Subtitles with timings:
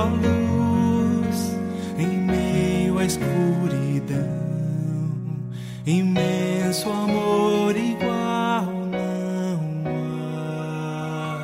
[0.00, 1.54] a luz
[1.98, 4.18] em meio à escuridão.
[5.86, 9.84] Imenso amor igual não
[10.38, 11.42] há.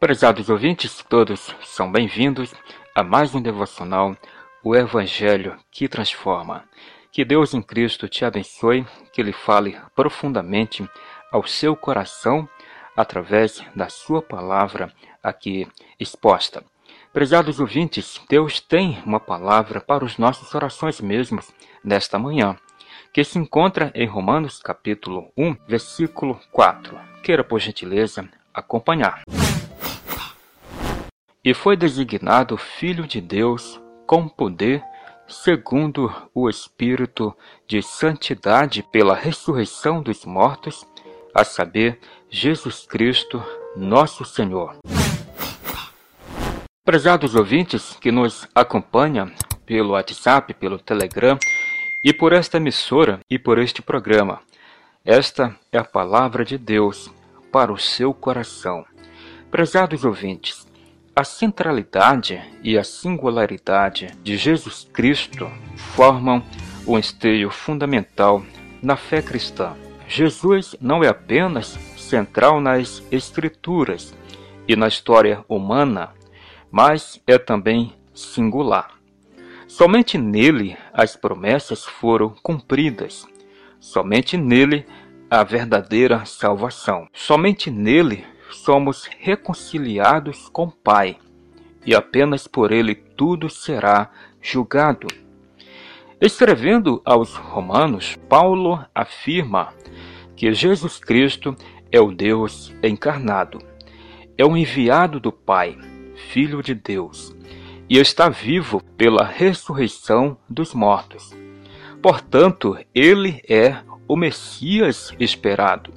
[0.00, 2.54] Prezados ouvintes, todos são bem-vindos
[2.94, 4.16] a mais um devocional,
[4.62, 6.64] o Evangelho que transforma.
[7.12, 10.88] Que Deus em Cristo te abençoe, que Ele fale profundamente
[11.30, 12.48] ao seu coração
[12.96, 15.66] através da sua palavra aqui
[15.98, 16.62] exposta.
[17.12, 22.56] Prezados ouvintes, Deus tem uma palavra para os nossos orações mesmos nesta manhã,
[23.12, 26.98] que se encontra em Romanos capítulo 1, versículo 4.
[27.22, 29.22] Queira, por gentileza, acompanhar.
[31.44, 34.82] E foi designado Filho de Deus com poder,
[35.28, 37.32] segundo o Espírito
[37.66, 40.84] de santidade pela ressurreição dos mortos,
[41.34, 42.00] a saber,
[42.36, 43.40] Jesus Cristo,
[43.76, 44.74] nosso Senhor.
[46.84, 49.30] Prezados ouvintes que nos acompanham
[49.64, 51.38] pelo WhatsApp, pelo Telegram
[52.02, 54.40] e por esta emissora e por este programa,
[55.04, 57.08] esta é a palavra de Deus
[57.52, 58.84] para o seu coração.
[59.48, 60.66] Prezados ouvintes,
[61.14, 65.48] a centralidade e a singularidade de Jesus Cristo
[65.94, 66.42] formam
[66.84, 68.44] um esteio fundamental
[68.82, 69.76] na fé cristã.
[70.08, 74.14] Jesus não é apenas central nas Escrituras
[74.68, 76.10] e na história humana,
[76.70, 78.92] mas é também singular.
[79.66, 83.26] Somente nele as promessas foram cumpridas.
[83.80, 84.86] Somente nele
[85.28, 87.08] a verdadeira salvação.
[87.12, 91.16] Somente nele somos reconciliados com o Pai,
[91.84, 94.08] e apenas por ele tudo será
[94.40, 95.08] julgado.
[96.20, 99.74] Escrevendo aos Romanos, Paulo afirma
[100.36, 101.56] que Jesus Cristo
[101.94, 103.60] é o Deus encarnado,
[104.36, 105.78] é o enviado do Pai
[106.32, 107.32] Filho de Deus,
[107.88, 111.32] e está vivo pela ressurreição dos mortos.
[112.02, 113.76] Portanto, ele é
[114.08, 115.94] o Messias esperado.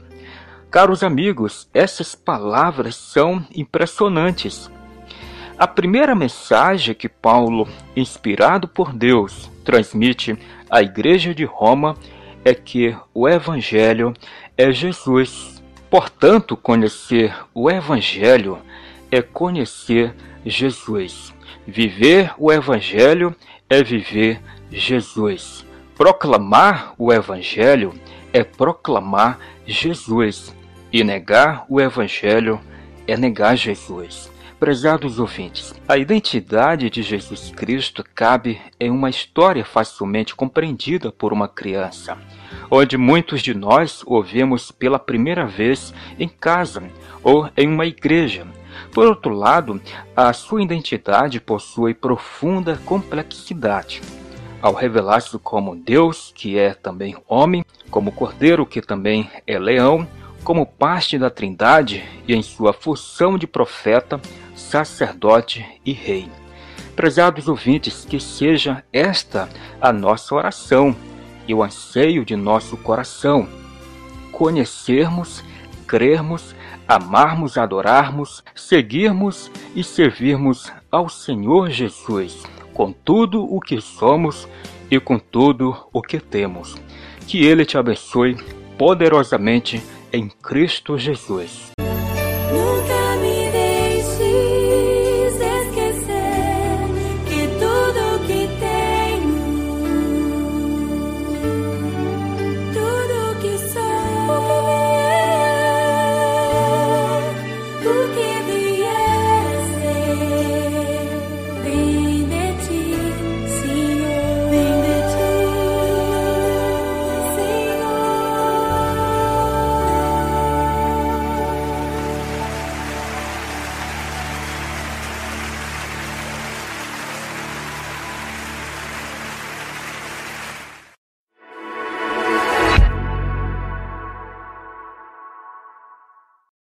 [0.70, 4.70] Caros amigos, essas palavras são impressionantes.
[5.58, 10.38] A primeira mensagem que Paulo, inspirado por Deus, transmite
[10.70, 11.98] à Igreja de Roma
[12.46, 14.14] é que o Evangelho
[14.56, 15.57] é Jesus.
[15.90, 18.60] Portanto, conhecer o Evangelho
[19.10, 20.14] é conhecer
[20.46, 21.34] Jesus.
[21.66, 23.36] Viver o Evangelho
[23.70, 25.66] é viver Jesus.
[25.96, 27.94] Proclamar o Evangelho
[28.34, 30.54] é proclamar Jesus.
[30.92, 32.60] E negar o Evangelho
[33.06, 34.32] é negar Jesus.
[34.60, 41.48] Prezados ouvintes, a identidade de Jesus Cristo cabe em uma história facilmente compreendida por uma
[41.48, 42.18] criança,
[42.72, 46.84] onde muitos de nós ouvimos pela primeira vez em casa
[47.24, 48.48] ou em uma igreja,
[48.92, 49.82] por outro lado,
[50.16, 54.02] a sua identidade possui profunda complexidade.
[54.62, 60.08] Ao revelar-se como Deus, que é também homem, como Cordeiro, que também é leão,
[60.44, 64.20] como parte da Trindade e em sua função de profeta,
[64.58, 66.30] sacerdote e rei.
[66.96, 69.48] Prezados ouvintes, que seja esta
[69.80, 70.96] a nossa oração
[71.48, 73.48] e o anseio de nosso coração.
[74.32, 75.44] Conhecermos,
[75.88, 76.56] crermos
[76.88, 82.44] amarmos, adorarmos, seguirmos e servirmos ao Senhor Jesus
[82.74, 84.48] com tudo o que somos
[84.90, 86.76] e com tudo o que temos.
[87.28, 88.38] Que Ele te abençoe
[88.78, 89.82] poderosamente
[90.14, 91.72] em Cristo Jesus.
[92.52, 92.97] Nunca